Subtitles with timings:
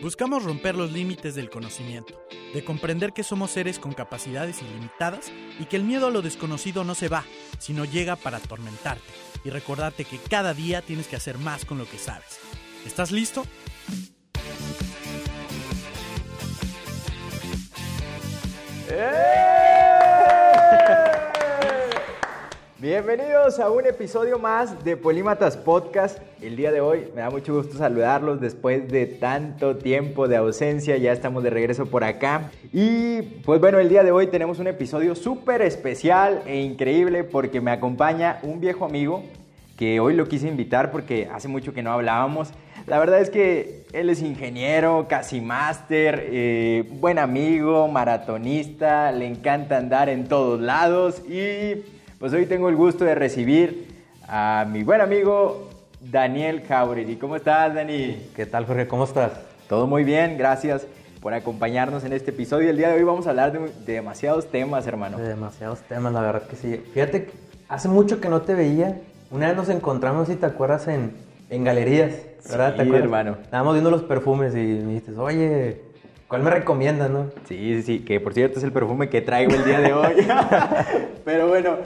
[0.00, 2.22] Buscamos romper los límites del conocimiento,
[2.54, 6.84] de comprender que somos seres con capacidades ilimitadas y que el miedo a lo desconocido
[6.84, 7.24] no se va,
[7.58, 9.02] sino llega para atormentarte
[9.44, 12.38] y recordarte que cada día tienes que hacer más con lo que sabes.
[12.86, 13.44] ¿Estás listo?
[22.80, 26.20] Bienvenidos a un episodio más de Polímatas Podcast.
[26.40, 30.96] El día de hoy me da mucho gusto saludarlos después de tanto tiempo de ausencia.
[30.96, 32.52] Ya estamos de regreso por acá.
[32.72, 37.60] Y pues bueno, el día de hoy tenemos un episodio súper especial e increíble porque
[37.60, 39.24] me acompaña un viejo amigo
[39.76, 42.50] que hoy lo quise invitar porque hace mucho que no hablábamos.
[42.86, 49.78] La verdad es que él es ingeniero, casi máster, eh, buen amigo, maratonista, le encanta
[49.78, 51.82] andar en todos lados y
[52.18, 53.86] pues hoy tengo el gusto de recibir
[54.26, 57.16] a mi buen amigo Daniel Jauregui.
[57.16, 58.30] ¿Cómo estás, Dani?
[58.34, 58.88] ¿Qué tal, Jorge?
[58.88, 59.32] ¿Cómo estás?
[59.68, 60.86] Todo muy bien, gracias
[61.20, 62.70] por acompañarnos en este episodio.
[62.70, 65.16] El día de hoy vamos a hablar de, de demasiados temas, hermano.
[65.18, 66.82] De demasiados temas, la verdad que sí.
[66.92, 67.30] Fíjate,
[67.68, 69.00] hace mucho que no te veía.
[69.30, 71.12] Una vez nos encontramos, si te acuerdas, en,
[71.50, 72.14] en galerías,
[72.50, 72.74] ¿verdad?
[72.82, 73.36] Sí, hermano.
[73.42, 75.82] Estábamos viendo los perfumes y me dijiste, oye,
[76.26, 77.26] ¿cuál me recomiendas, no?
[77.46, 80.14] Sí, sí, sí, que por cierto es el perfume que traigo el día de hoy.
[81.24, 81.76] Pero bueno,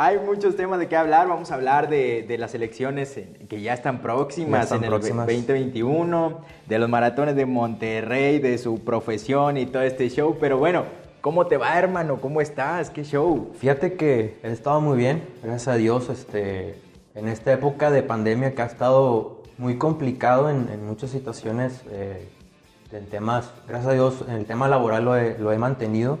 [0.00, 1.26] hay muchos temas de qué hablar.
[1.26, 3.18] Vamos a hablar de, de las elecciones
[3.48, 5.26] que ya están próximas Ya están en el próximas.
[5.26, 10.36] 2021, de los maratones de Monterrey, de su profesión y todo este show.
[10.38, 10.84] Pero bueno,
[11.20, 12.20] ¿cómo te va, hermano?
[12.20, 12.90] ¿Cómo estás?
[12.90, 13.50] ¿Qué show?
[13.58, 16.76] Fíjate que he estado muy bien, gracias a Dios, este,
[17.16, 22.28] en esta época de pandemia que ha estado muy complicado en, en muchas situaciones, eh,
[22.92, 26.20] en temas, gracias a Dios, en el tema laboral lo he, lo he mantenido.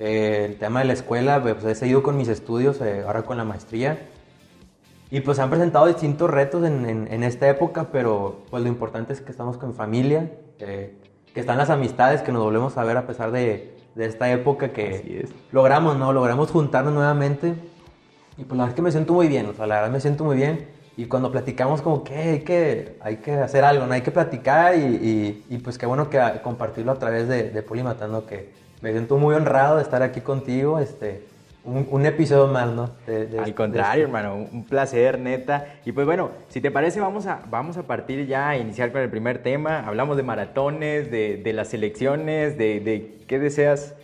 [0.00, 3.36] Eh, el tema de la escuela, pues he seguido con mis estudios, eh, ahora con
[3.36, 3.98] la maestría.
[5.10, 8.68] Y pues se han presentado distintos retos en, en- en esta época, pero pues lo
[8.68, 10.94] importante es que estamos con familia, eh,
[11.34, 14.70] que están las amistades, que nos volvemos a ver a pesar de, de esta época
[14.70, 15.30] que es.
[15.52, 16.12] logramos, ¿no?
[16.12, 17.54] Logramos juntarnos nuevamente.
[18.38, 20.00] Y pues la verdad es que me siento muy bien, o sea, la verdad me
[20.00, 20.66] siento muy bien.
[20.96, 23.92] Y cuando platicamos como que hay que, hay que hacer algo, ¿no?
[23.94, 27.62] Hay que platicar y, y- y, pues qué bueno que compartirlo a través de, de
[27.62, 28.26] Polímata, ¿no?
[28.26, 28.50] Que
[28.80, 31.22] me siento muy honrado de estar aquí contigo, este,
[31.64, 32.90] un, un episodio más, ¿no?
[33.06, 35.66] De- de- Al de contrario, este- hermano, un placer, neta.
[35.84, 39.02] Y pues bueno, si te parece, vamos a, vamos a partir ya a iniciar con
[39.02, 39.80] el primer tema.
[39.86, 43.94] Hablamos de maratones, de, de las elecciones, de, de qué deseas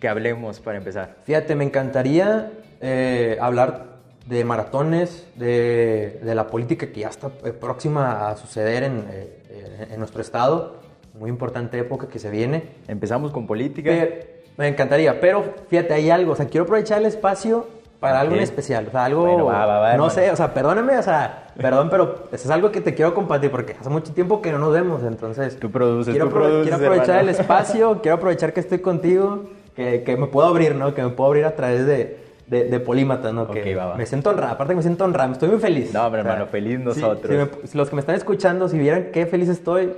[0.00, 1.16] que hablemos para empezar.
[1.24, 3.92] Fíjate, me encantaría eh, hablar
[4.26, 9.88] de maratones, de, de la política que ya está eh, próxima a suceder en, eh,
[9.92, 10.76] en nuestro estado.
[11.18, 12.62] Muy importante época que se viene.
[12.88, 13.90] Empezamos con política.
[13.90, 16.32] Pe- me encantaría, pero fíjate, hay algo.
[16.32, 17.66] O sea, quiero aprovechar el espacio
[18.00, 18.86] para algo en especial.
[18.88, 19.22] O sea, algo.
[19.22, 22.50] Bueno, va, va, va, no sé, o sea, perdóname, o sea, perdón, pero eso es
[22.50, 25.02] algo que te quiero compartir porque hace mucho tiempo que no nos vemos.
[25.02, 27.30] Entonces, Tú produces, quiero, tú produces, quiero aprovechar hermano.
[27.30, 29.44] el espacio, quiero aprovechar que estoy contigo,
[29.74, 30.94] que, que me puedo abrir, ¿no?
[30.94, 33.48] Que me puedo abrir a través de, de, de Polímata, ¿no?
[33.50, 33.94] Que Ok, va, va.
[33.96, 35.92] me siento honrado, aparte que me siento honrado, estoy muy feliz.
[35.94, 37.26] No, hombre, hermano, feliz nosotros.
[37.28, 39.92] Si, me- si los que me están escuchando, si vieran qué feliz estoy,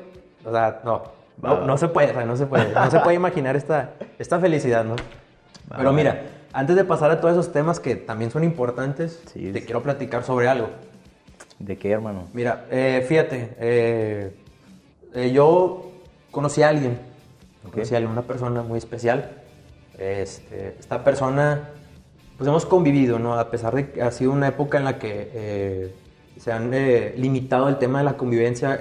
[0.47, 1.03] o sea, no,
[1.43, 4.84] no, se puede, o sea, no se puede, no se puede imaginar esta, esta felicidad,
[4.84, 4.95] ¿no?
[5.77, 9.61] Pero mira, antes de pasar a todos esos temas que también son importantes, Sí, te
[9.61, 9.65] sí.
[9.67, 10.69] quiero platicar sobre algo.
[11.59, 12.29] ¿De qué, hermano?
[12.33, 14.37] Mira, eh, fíjate, eh,
[15.15, 15.91] eh, yo
[16.31, 16.99] conocí a alguien,
[17.73, 19.31] conocí a una persona muy especial.
[19.99, 21.71] Este, esta persona,
[22.37, 23.39] pues hemos convivido, ¿no?
[23.39, 25.93] A pesar de que ha sido una época en la que
[26.39, 28.78] se han limitado el tema de la convivencia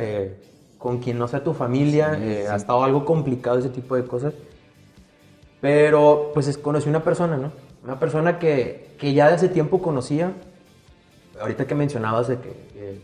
[0.85, 2.51] con quien no sea tu familia, Sí, eh, sí.
[2.51, 4.35] ha estado algo complicado ese tipo de cosas.
[5.59, 7.51] Pero, pues es- conocí una persona, ¿no?
[7.83, 10.33] Una persona que, que ya de hace tiempo conocía,
[11.41, 13.01] ahorita que mencionabas de que, que,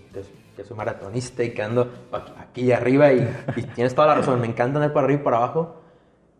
[0.56, 4.40] que soy maratonista y que ando aquí, aquí arriba y, y tienes toda la razón,
[4.40, 5.78] me encanta andar para arriba y para abajo,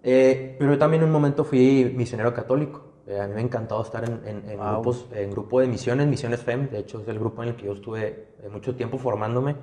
[0.04, 2.84] eh, pero yo también en un momento fui misionero católico.
[3.08, 4.74] Eh, a mí me ha encantado estar en, en- en Wow.
[4.74, 7.66] grupos, en grupo de misiones, Misiones FEM, de hecho es el grupo en el que
[7.66, 9.56] yo estuve eh, mucho tiempo formándome.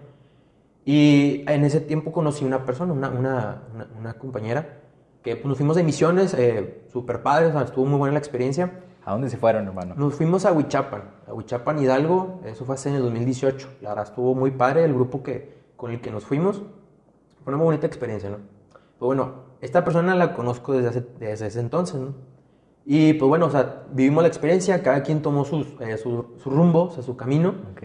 [0.85, 4.79] Y en ese tiempo conocí una persona, una, una, una, una compañera,
[5.23, 8.19] que pues, nos fuimos de misiones, eh, súper padre, o sea, estuvo muy buena la
[8.19, 8.85] experiencia.
[9.05, 9.95] ¿A dónde se fueron, hermano?
[9.97, 13.69] Nos fuimos a Huichapan, a Huichapan Hidalgo, eso fue hace en el 2018.
[13.81, 16.63] La verdad estuvo muy padre el grupo que, con el que nos fuimos.
[17.43, 18.37] Fue una muy bonita experiencia, ¿no?
[18.99, 22.15] Pues bueno, esta persona la conozco desde, hace, desde ese entonces, ¿no?
[22.85, 26.51] Y pues bueno, o sea, vivimos la experiencia, cada quien tomó sus, eh, su, su
[26.51, 27.55] rumbo, o sea, su camino.
[27.73, 27.83] Ok.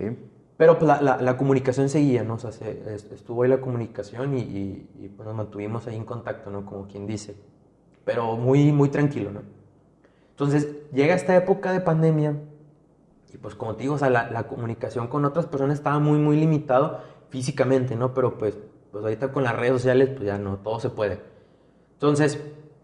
[0.58, 2.36] Pero pues la, la, la comunicación seguía, ¿no?
[2.36, 5.96] O sea, se- es- estuvo ahí la comunicación y, y- y, pues nos mantuvimos ahí
[5.96, 6.66] en contacto, ¿no?
[6.66, 7.36] Como quien dice.
[8.06, 9.42] Pero muy, muy tranquilo, ¿no?
[10.32, 12.36] Entonces, llega esta época de pandemia
[13.34, 16.20] y pues como te digo, o sea, la, la comunicación con otras personas estaba muy,
[16.20, 17.00] muy limitado
[17.30, 18.14] físicamente, ¿no?
[18.14, 18.58] Pero pues
[18.92, 21.20] pues ahorita con las redes sociales, pues ya no, todo se puede.
[21.94, 22.40] Entonces,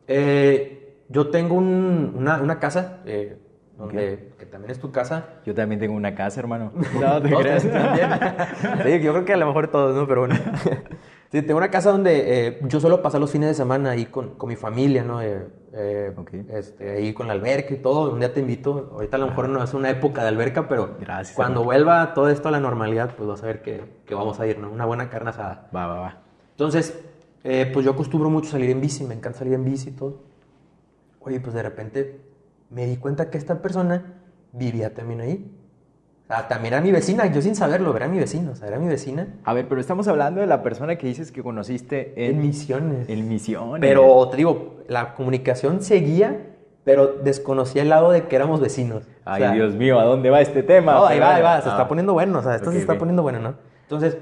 [0.08, 3.38] eh, yo tengo un- una, una casa, eh,
[3.80, 5.26] donde, que también es tu casa.
[5.46, 6.72] Yo también tengo una casa, hermano.
[7.00, 7.64] No, te creas.
[7.64, 7.70] Sí,
[9.02, 10.08] yo creo que a lo mejor todos, ¿no?
[10.08, 10.36] Pero bueno.
[11.32, 14.32] Sí, tengo una casa donde eh, yo suelo pasar los fines de semana ahí con,
[14.36, 15.22] con mi familia, ¿no?
[15.22, 16.12] Eh, eh,
[16.50, 18.12] este, ahí con la alberca y todo.
[18.12, 18.90] Un día te invito.
[18.94, 21.66] Ahorita a lo mejor no es una época de alberca, pero Gracias, cuando hermano.
[21.66, 24.60] vuelva todo esto a la normalidad, pues vas a ver que, que vamos a ir,
[24.60, 24.70] ¿no?
[24.72, 25.70] Una buena carne asada.
[25.76, 26.18] Va, va, va.
[26.52, 27.00] Entonces,
[27.44, 30.24] eh, pues yo acostumbro mucho salir en bici, me encanta salir en bici y todo.
[31.22, 32.20] Oye, pues de repente
[32.70, 34.04] me di cuenta que esta persona
[34.52, 35.56] vivía también ahí.
[36.26, 38.78] O sea, también era mi vecina, yo sin saberlo, era mi vecina, o sea, era
[38.78, 42.36] mi vecina A ver, pero estamos hablando de la persona que dices que conociste en,
[42.36, 43.10] en Misiones.
[43.10, 43.82] en Misiones.
[43.82, 46.40] Pero te digo, la comunicación seguía,
[46.84, 49.06] pero desconocía el lado de que éramos vecinos.
[49.06, 50.94] O Ay, sea, Dios mío, ¿a dónde va este tema?
[50.94, 51.72] No, ahí va, ahí va, se ah.
[51.72, 53.56] está poniendo bueno, o sea, esto Ok, se está poniendo bueno, ¿no?
[53.84, 54.18] Entonces...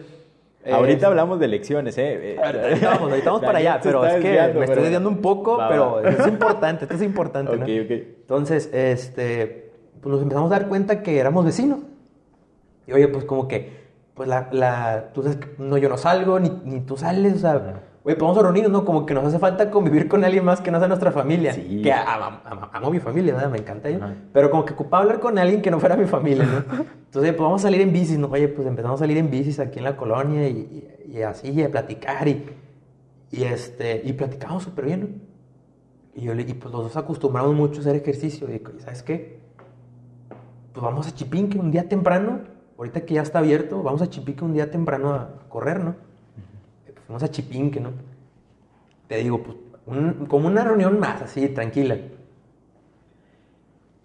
[0.68, 2.34] eh, Ahorita hablamos de elecciones, ¿eh?
[2.34, 5.22] Eh, Ahorita vamos, ahorita vamos para allá, pero es que desviando, me estoy desviando un
[5.22, 6.10] poco, Va, pero va.
[6.10, 7.64] es importante, esto es importante, ¿no?
[7.64, 7.92] Ok, ok.
[7.92, 9.72] Entonces, este,
[10.02, 11.80] pues nos empezamos a dar cuenta que éramos vecinos.
[12.86, 16.40] Y oye, pues como que, pues la, la tú sabes que no, yo no salgo,
[16.40, 18.86] ni, ni tú sales, o sea, oye, pues vamos a reunirnos, ¿no?
[18.86, 21.52] Como que nos hace falta convivir con alguien más que no sea nuestra familia.
[21.54, 21.82] Sí.
[21.84, 23.52] Que am- am- amo mi familia, ¿verdad?
[23.52, 23.90] Me encanta.
[23.90, 24.16] Ajá.
[24.32, 26.58] Pero como que ocupaba hablar con alguien que no fuera mi familia, ¿no?
[27.06, 28.28] Entonces, pues vamos a salir en bicis, ¿no?
[28.28, 31.50] Oye, pues empezamos a salir en bicis aquí en la colonia y, y- y así,
[31.52, 32.46] y a platicar y,
[33.32, 35.08] y, este, y platicamos súper bien, ¿no?
[36.22, 38.48] Y, yo le- y pues los dos acostumbramos mucho a hacer ejercicio.
[38.50, 39.40] Y digo, ¿sabes qué?
[40.74, 42.40] Pues vamos a Chipinque un día temprano,
[42.78, 45.96] ahorita que ya está abierto, vamos a Chipinque un día temprano a correr, ¿no?
[47.08, 47.92] Fuimos a Chipinque, ¿no?
[49.08, 51.98] Te digo, pues un- como una reunión más, así, tranquila.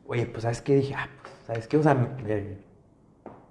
[0.06, 0.76] Oye, pues ¿sabes qué?
[0.76, 1.76] Dije, ah, pues, ¿sabes qué?
[1.76, 2.56] O sea, me- me-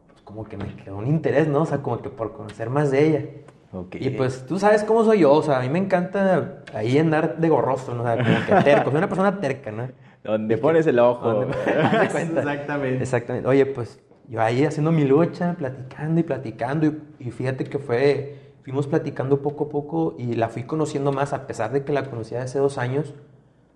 [0.08, 1.62] pues como que me quedó un interés, ¿no?
[1.64, 3.26] O sea, como que por conocer más de ella.
[3.74, 3.96] Ok.
[4.00, 7.38] Y pues tú sabes cómo soy yo, o sea, a mí me encanta ahí andar
[7.38, 8.04] de gorroso, ¿no?
[8.04, 9.90] O sea, como que terco, soy una persona terca, ¿no?
[10.24, 11.30] Donde pones el ojo.
[11.34, 12.40] ¿Dónde- Haz de cuenta.
[12.42, 13.02] Exactamente.
[13.04, 13.48] Exactamente.
[13.50, 18.36] Oye, pues yo ahí haciendo mi lucha, platicando y platicando, y, y fíjate que fue,
[18.64, 22.10] fuimos platicando poco a poco y la fui conociendo más, a pesar de que la
[22.10, 23.14] conocía hace dos años,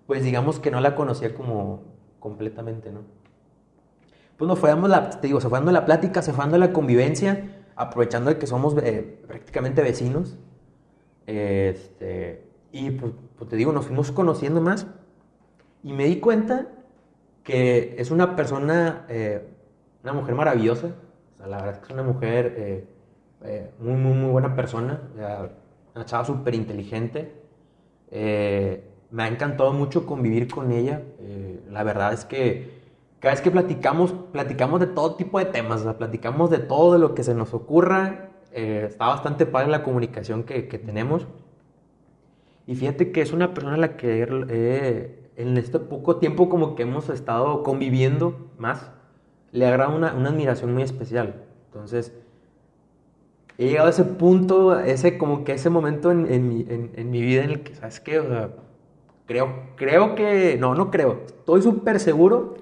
[0.06, 1.82] pues digamos que no la conocía como
[2.20, 3.00] completamente, ¿no?
[4.36, 6.58] Pues nos fue dando la, te digo, se fue dando la plática, se fue dando
[6.58, 10.36] la convivencia, aprovechando de que somos eh, prácticamente vecinos.
[11.26, 14.86] Este, y pues, pues te digo, nos fuimos conociendo más.
[15.82, 16.68] Y me di cuenta
[17.44, 19.48] que es una persona, eh,
[20.02, 20.88] una mujer maravillosa.
[21.34, 22.84] O sea, la verdad es que es una mujer eh,
[23.46, 25.00] eh, muy, muy, muy buena persona.
[25.94, 27.32] Una chava súper inteligente.
[28.10, 31.02] Eh, me ha encantado mucho convivir con ella.
[31.20, 32.76] Eh, la verdad es que
[33.20, 35.80] cada vez que platicamos, platicamos de todo tipo de temas.
[35.80, 38.30] O sea, platicamos de todo de lo que se nos ocurra.
[38.52, 41.26] Eh, está bastante padre la comunicación que, que tenemos.
[42.66, 44.22] Y fíjate que es una persona a la que
[45.36, 48.90] en este poco tiempo como que hemos estado conviviendo más,
[49.52, 51.44] le agrada una, una admiración muy especial.
[51.66, 52.12] Entonces,
[53.58, 57.10] he llegado a ese punto, ese como que ese momento en, en mi, en- en
[57.10, 58.18] mi vida en el que, ¿sabes qué?
[58.20, 58.50] O sea,
[59.26, 62.54] creo, creo que, no, no creo, estoy súper seguro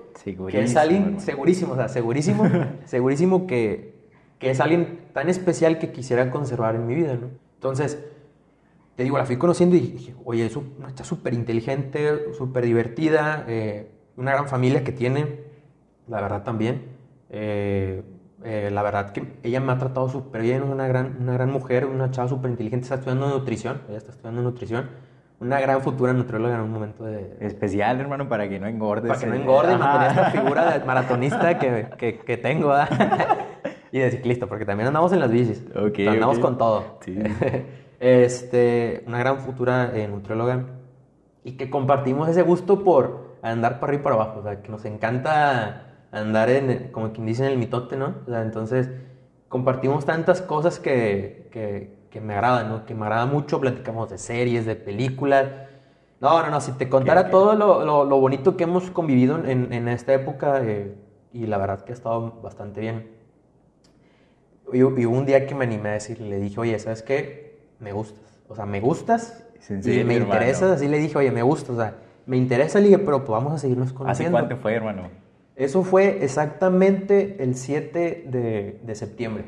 [0.48, 1.20] que es alguien, hermano.
[1.20, 2.44] segurísimo, o sea, segurísimo,
[2.86, 3.94] segurísimo que,
[4.38, 7.30] que es alguien tan especial que quisiera conservar en mi vida, ¿no?
[7.56, 7.98] Entonces,
[8.96, 13.44] te digo, la fui conociendo y dije, oye, es una chica súper inteligente, súper divertida,
[13.48, 15.40] eh, una gran familia que tiene,
[16.08, 16.82] la verdad también.
[17.30, 18.02] Eh,
[18.44, 21.50] eh, la verdad que ella me ha tratado súper bien, es una gran, una gran
[21.50, 24.88] mujer, una chava súper inteligente, está estudiando nutrición, ella está estudiando nutrición,
[25.40, 29.08] una gran futura nutrióloga en un momento de, Especial, hermano, para que no engordes.
[29.08, 32.68] para que no engorde mantener esta figura de maratonista que, que, que tengo.
[32.68, 32.88] ¿verdad?
[33.94, 35.64] y de ciclista, porque también andamos en las bicis.
[35.72, 36.98] Ok, andamos con todo.
[37.02, 37.16] Sí.
[38.00, 40.64] este, una gran futura eh, nutrióloga.
[41.44, 44.40] Y que compartimos ese gusto por andar para arriba y para abajo.
[44.40, 48.14] O sea, que nos encanta andar en, como quien dice, en el mitote, ¿no?
[48.26, 48.88] O sea, entonces
[49.48, 52.86] compartimos tantas cosas que, que, que me agradan, ¿no?
[52.86, 53.60] Que me agrada mucho.
[53.60, 55.46] Platicamos de series, de películas.
[56.20, 59.72] No, no, no, si te contara todo lo, lo- lo bonito que hemos convivido en,
[59.72, 60.94] en esta época, eh,
[61.32, 63.10] y la verdad que ha estado bastante bien.
[64.72, 67.58] Y, y un día que me animé a decirle, le dije, oye, ¿sabes qué?
[67.80, 68.40] Me gustas.
[68.48, 69.44] O sea, me gustas.
[69.68, 70.24] En y me hermano.
[70.24, 70.70] interesas.
[70.76, 71.70] Así le dije, oye, me gustas.
[71.70, 71.94] O sea,
[72.26, 72.78] me interesa.
[72.80, 74.32] Le dije, pero pues vamos a seguirnos ¿Hace conociendo.
[74.32, 75.10] cuánto fue, hermano?
[75.56, 79.44] Eso fue exactamente el 7 de, de septiembre.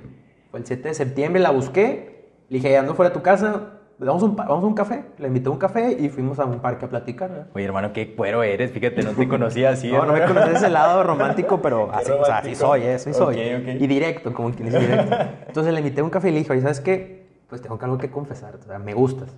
[0.50, 2.28] Fue el 7 de septiembre, la busqué.
[2.48, 5.04] Le dije, ando fuera de tu casa, vamos a un, vamos a un café.
[5.18, 7.30] Le invité a un café y fuimos a un parque a platicar.
[7.30, 7.46] ¿verdad?
[7.54, 8.70] Oye, hermano, qué cuero eres.
[8.70, 9.90] Fíjate, no te conocía así.
[9.90, 12.94] No, no me conoces ese lado romántico, pero así, o sea, así soy, ¿eh?
[12.94, 13.34] así soy.
[13.36, 13.80] Ok, ok.
[13.80, 15.16] Y directo, como quien dice directo.
[15.48, 17.26] Entonces le invité a un café y le dije, oye, ¿sabes qué?
[17.48, 18.56] pues tengo algo que confesar.
[18.56, 19.30] O sea, me gustas.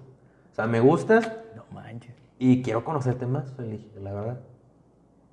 [0.52, 2.14] O sea, me gustas No manches.
[2.38, 4.40] y quiero conocerte más, le dije, la verdad.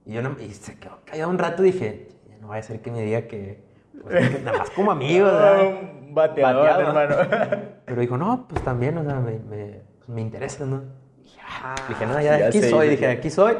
[0.05, 2.07] Y, yo no, y se quedó callado un rato y dije,
[2.41, 3.63] no vaya a ser que me diga que,
[4.01, 5.31] pues, que nada más como amigos.
[6.07, 6.99] Un bateador, Bateado.
[6.99, 7.69] hermano.
[7.85, 10.83] Pero dijo, no, pues también, o sea, me, me, pues, me interesa, ¿no?
[11.21, 13.55] Dije, ah, dije, no, ya, ya aquí sé, soy, dije, aquí soy.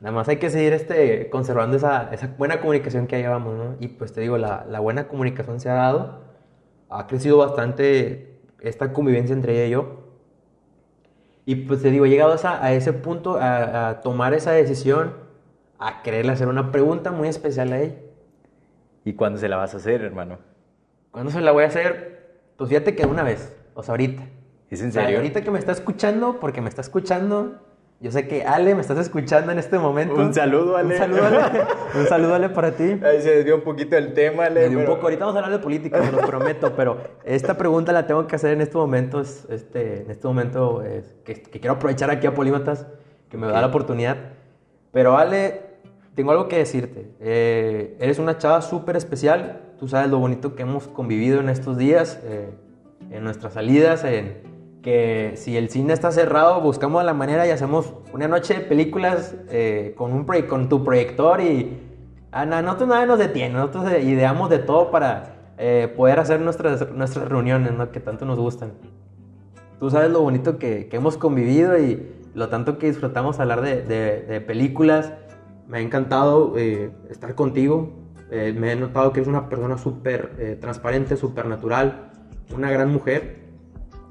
[0.00, 3.76] Nada más hay que seguir este, conservando esa, esa buena comunicación que llevamos, ¿no?
[3.80, 6.20] Y pues te digo, la, la buena comunicación se ha dado,
[6.90, 10.02] ha crecido bastante esta convivencia entre ella y yo.
[11.46, 15.14] Y pues te digo, he llegado a, a ese punto, a, a tomar esa decisión,
[15.78, 17.94] a quererle hacer una pregunta muy especial a ella.
[19.04, 20.38] ¿Y cuándo se la vas a hacer, hermano?
[21.10, 22.16] ¿Cuándo se la voy a hacer?
[22.56, 24.22] Pues fíjate que una vez, o sea, ahorita.
[24.70, 25.18] ¿Es en O sea, serio?
[25.18, 27.60] ahorita que me está escuchando, porque me está escuchando,
[28.00, 30.14] yo sé que Ale, me estás escuchando en este momento.
[30.16, 30.94] Un saludo, Ale.
[30.94, 31.62] Un saludo, Ale.
[31.94, 32.84] Un saludo, Ale, para ti.
[33.04, 35.36] Ahí se desvió un poquito el tema, Ale, Me dio un pero- poco, ahorita vamos
[35.40, 38.60] a hablar de política, se los prometo, pero esta pregunta la tengo que hacer en
[38.60, 42.86] este momento, es, este, en este momento es que, que quiero aprovechar aquí a Polímatas,
[43.30, 44.16] que me da la oportunidad.
[44.92, 45.60] Pero Ale,
[46.16, 47.12] tengo algo que decirte.
[47.20, 51.78] Eh, eres una chava súper especial, tú sabes lo bonito que hemos convivido en estos
[51.78, 52.50] días, eh,
[53.10, 54.38] en nuestras salidas, en
[54.82, 59.34] que si el cine está cerrado, buscamos la manera y hacemos una noche de películas
[59.50, 61.78] eh, con, un con tu proyector y
[62.32, 66.90] a na- nosotros nadie nos detiene, nosotros ideamos de todo para eh, poder hacer nuestras,
[66.92, 67.90] nuestras reuniones, ¿no?
[67.92, 68.72] Que tanto nos gustan.
[69.80, 73.82] Tú sabes lo bonito que, que hemos convivido y lo tanto que disfrutamos hablar de,
[73.82, 75.12] de- de películas.
[75.68, 77.92] Me ha encantado eh, estar contigo.
[78.30, 82.10] Eh, me he notado que eres una persona súper eh, transparente, súper natural,
[82.54, 83.46] una gran mujer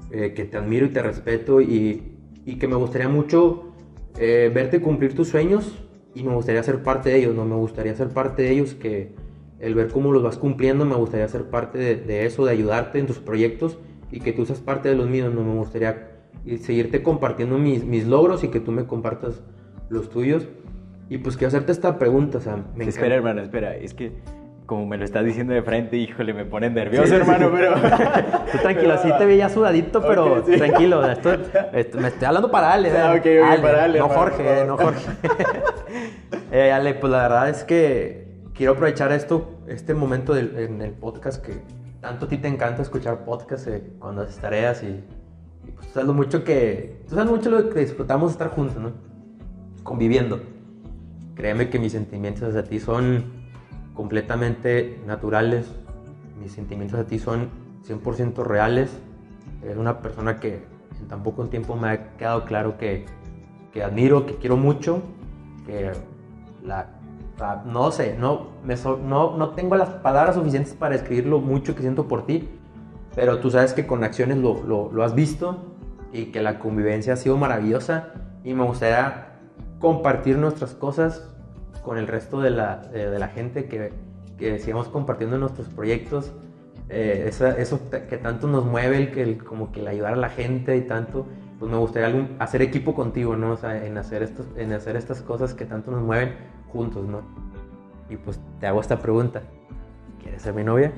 [0.08, 2.16] que te admiro y te respeto y,
[2.60, 3.72] que me gustaría mucho
[4.14, 5.84] verte cumplir tus sueños
[6.14, 7.44] y me gustaría ser parte de ellos, ¿no?
[7.44, 9.14] Me gustaría ser parte de ellos, que
[9.58, 13.06] el ver cómo los vas cumpliendo, me gustaría ser parte de, eso, de ayudarte en
[13.06, 13.78] tus proyectos
[14.10, 15.42] y que tú seas parte de los míos, ¿no?
[15.42, 16.12] Me gustaría
[16.60, 19.42] seguirte compartiendo mis, mis logros y que tú me compartas
[19.88, 20.46] los tuyos.
[21.08, 23.76] Y pues quiero hacerte esta pregunta, o sea, me Espera, encanta- hermano, espera.
[23.76, 24.12] Es que
[24.66, 27.54] como me lo estás diciendo de frente, híjole, me pone nervioso, Sí, sí, hermano, sí.
[27.56, 27.74] pero...
[28.52, 30.56] Tú tranquilo, sí te veía sudadito, pero sí.
[30.56, 31.08] tranquilo.
[31.08, 31.30] Esto,
[31.72, 32.90] esto- me estoy hablando para Ale.
[32.90, 33.18] Ah, ¿eh?
[33.18, 35.06] ok, ok, para Ale, No hermano, Jorge, eh, no Jorge.
[36.52, 40.92] Eh, Ale, pues la verdad es que quiero aprovechar esto, este momento del- en el
[40.92, 41.54] podcast que
[42.00, 45.92] tanto a ti te encanta escuchar podcast eh, cuando haces tareas y, y, pues tú
[45.94, 47.02] sabes lo mucho que...
[47.08, 48.92] Tú sabes mucho lo que disfrutamos estar juntos, ¿no?
[49.82, 50.40] Conviviendo.
[51.36, 53.24] Créeme que mis sentimientos hacia ti son
[53.94, 55.70] completamente naturales.
[56.40, 57.50] Mis sentimientos hacia ti son
[57.86, 58.90] 100% reales.
[59.62, 60.64] Eres una persona que
[61.00, 63.04] en tan poco tiempo me ha quedado claro que,
[63.72, 65.02] que admiro, que quiero mucho,
[65.66, 65.92] que
[66.64, 66.88] la,
[67.66, 71.74] no sé, no, me so- no, no tengo las palabras suficientes para describir lo mucho
[71.74, 72.48] que siento por ti,
[73.14, 75.58] pero tú sabes que con acciones lo, lo, lo has visto
[76.12, 78.08] y que la convivencia ha sido maravillosa
[78.42, 79.25] y me gustaría
[79.78, 81.30] compartir nuestras cosas
[81.82, 83.92] con el resto de la, de, de la gente, que,
[84.38, 86.32] que sigamos compartiendo nuestros proyectos,
[86.88, 90.28] eh, esa- eso que tanto nos mueve, el, el- como que el ayudar a la
[90.28, 91.26] gente y tanto,
[91.58, 93.52] pues me gustaría algún- hacer equipo contigo, ¿no?
[93.52, 96.34] O sea, en hacer, estos, en hacer estas cosas que tanto nos mueven
[96.68, 97.22] juntos, ¿no?
[98.08, 99.42] Y pues te hago esta pregunta,
[100.22, 100.92] ¿quieres ser mi novia?